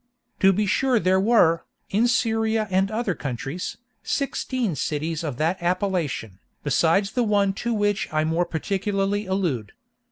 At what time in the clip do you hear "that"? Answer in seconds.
5.37-5.61